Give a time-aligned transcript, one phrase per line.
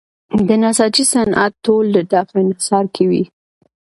[0.47, 3.23] د نساجۍ صنعت ټول د ده په انحصار کې وي.